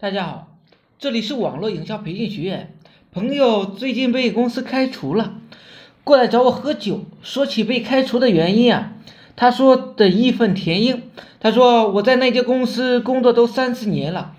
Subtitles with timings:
[0.00, 0.48] 大家好，
[0.98, 2.74] 这里是网络营销培训学院。
[3.12, 5.34] 朋友最近被公司开除了，
[6.04, 8.94] 过来找我喝酒，说起被开除的原因啊，
[9.36, 11.02] 他说的义愤填膺。
[11.38, 14.32] 他说我在那家公司工作都三四年了，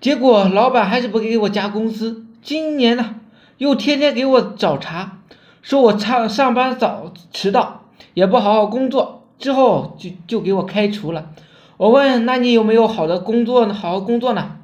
[0.00, 2.24] 结果老板还是不给我加工资。
[2.40, 3.16] 今年呢，
[3.58, 5.18] 又天天给我找茬，
[5.62, 11.32] 说我上上班早迟到，也不好好工作，之后就就给我开除了。
[11.76, 13.74] 我问那你有没有好的工作呢？
[13.74, 14.58] 好好工作呢？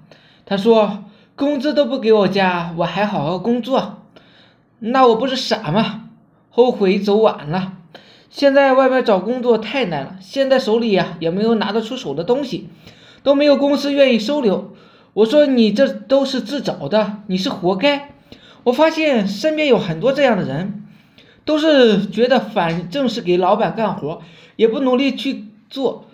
[0.49, 1.05] 他说
[1.37, 3.99] ：“工资都不给我加，我还好好工作，
[4.79, 6.09] 那我不是傻吗？
[6.49, 7.75] 后悔走晚了。
[8.31, 12.71] 现在外面找工作太难了，现在手里呀也没有拿得出手的东西，
[13.22, 14.72] 都没有公司愿意收留。
[15.13, 18.14] 我说你这都是自找的，你是活该。
[18.64, 20.83] 我发现身边有很多这样的人，
[21.44, 24.22] 都是觉得反正是给老板干活，
[24.57, 26.07] 也不努力去做，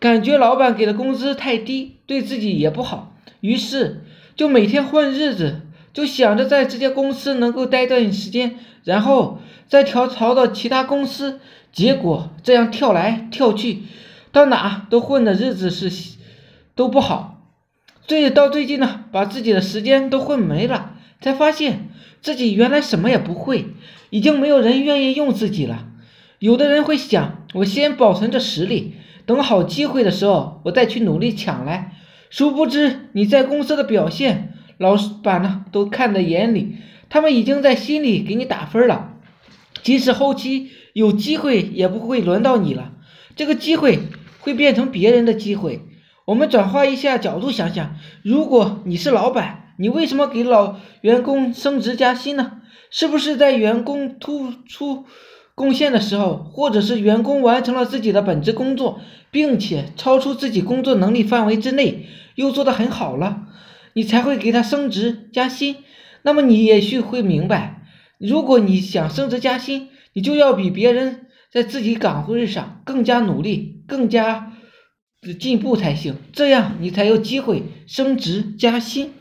[0.00, 3.10] 感觉老板给的工资太低，对自己也不好。”
[3.42, 4.04] 于是
[4.36, 5.60] 就每天混日子，
[5.92, 11.40] 就想着在这家公司能够待段时间，然后再跳槽到其他公司。
[11.72, 13.82] 结果这样跳来跳去，
[14.30, 15.90] 到哪都混的日子是
[16.74, 17.50] 都不好。
[18.06, 21.88] 最到最近呢，把自己的时间都混没了，才发现
[22.20, 23.66] 自己原来什么也不会，
[24.10, 25.86] 已经没有人愿意用自己了。
[26.38, 31.96] 有的人会想，我先保存着实力，等好机会的时候，我再去努力抢来。
[32.32, 36.76] 殊不知你在公司的表现，老板呢都看在眼里，
[37.10, 39.18] 他们已经在心里给你打分了。
[39.82, 42.92] 即使后期有机会，也不会轮到你了，
[43.36, 43.98] 这个机会
[44.40, 45.82] 会变成别人的机会。
[46.24, 52.62] 我们转化一下角度想想，如果你是老板，你为什么给老员工升职加薪呢？
[52.88, 55.04] 是不是在员工突出？
[55.62, 63.46] 贡献的时候，或者是员工完成了自己的本职工作，并且超出自己工作能力范围之内，又做得很好了，
[63.92, 65.76] 你才会给他升职加薪。
[66.22, 67.84] 那么你也许会明白，
[68.18, 74.54] 如果你想升职加薪，你就要比别人在自己岗位上更加努力、更加
[75.38, 79.12] 进步才行，这样你才有机会升职加薪。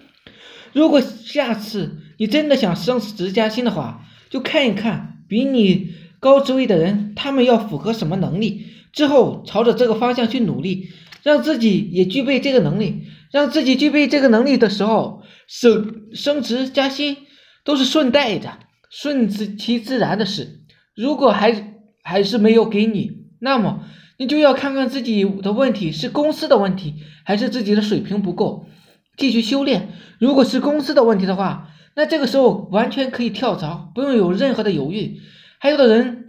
[0.73, 6.01] 如果下次你真的想升职加薪的话，就看一看比你。
[6.21, 8.67] 高职位的人，他们要符合什么能力？
[8.93, 10.89] 之后朝着这个方向去努力，
[11.23, 17.17] 让自己也具备这个能力，让自己具备这个能力的时候，升升职加薪
[17.65, 18.59] 都是顺带的，
[18.91, 20.59] 顺其自然的事。
[20.95, 21.73] 如果还
[22.03, 23.85] 还是没有给你，那么
[24.17, 26.95] 你就要看看自己的问题是公司的问题，
[27.25, 28.67] 还是自己的水平不够，
[29.17, 29.89] 继续修炼。
[30.19, 35.19] 如果是公司的问题的话，那这个时候完全可以跳槽，不用有任何的犹豫。
[35.63, 36.25] 还有的人，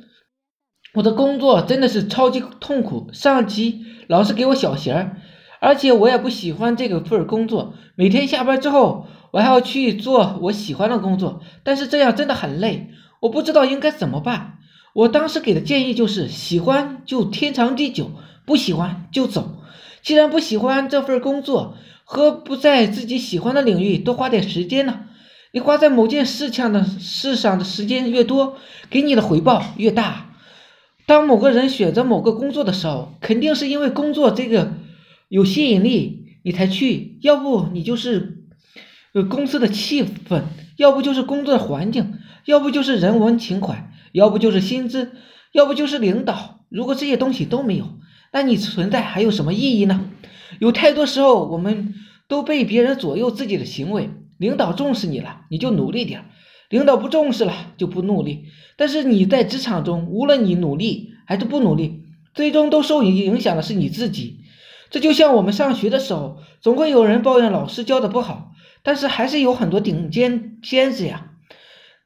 [0.93, 5.17] 我的工作真的是超级痛苦，上级老是给我小弦儿，
[5.59, 7.73] 而且我也不喜欢这个份工作。
[7.95, 14.59] 每天下班之后，我还要去做我喜欢的工作，但是这样真的很累，我不知道应该怎么办。
[14.93, 18.11] 我当时给的建议就是：喜欢就天长地久，
[18.45, 19.63] 不喜欢就走。
[20.03, 25.07] 既然不喜欢这份工作，何不在自己喜欢的领域多花点时间呢？
[25.55, 28.57] 你花在某件事情的事上的时间越多，
[28.89, 30.31] 给你的回报越大。
[31.05, 34.73] 当某个人选择某个工作的时候，肯定是因为工作这个
[35.29, 37.19] 有吸引力，你才去。
[37.21, 38.45] 要不你就是
[39.13, 40.45] 呃公司的气氛，
[40.79, 42.15] 要不就是工作的环境，
[42.47, 45.13] 要不就是人文情怀，要不就是薪资，
[45.53, 46.61] 要不就是领导。
[46.71, 47.99] 如果这些东西都没有，
[48.33, 50.09] 那你存在还有什么意义呢？
[50.61, 51.93] 有太多时候，我们
[52.27, 54.09] 都被别人左右自己的行为。
[54.43, 56.23] 领导重视你了，你就努力点；
[56.69, 58.47] 领导不重视了，就不努力。
[58.77, 62.03] 但是你在职场中，无论你努力还是不努力，
[62.35, 64.41] 最终都受影影响的是你自己。
[64.91, 68.51] 这就像我们上学的时候，总会有人抱怨老师教的不好，
[68.83, 71.31] 但是还是有很多顶尖尖子呀。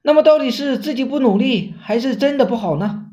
[0.03, 3.07] 那么到底是自己不努力，还是真的不好呢？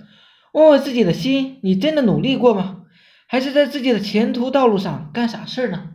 [0.52, 2.82] 问问自己的心，你真的努力过吗？
[3.26, 5.93] 还是在自己的前途道路上干傻事呢？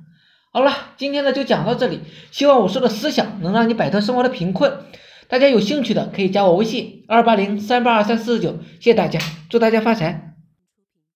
[0.58, 2.00] 好了，今天呢就讲到这里，
[2.32, 4.72] 希望我说的思想能让你摆脱生活的贫困。
[5.28, 10.27] 大家有兴趣的可以加我微信二八零三八二三四九，谢谢大家，祝大家发财。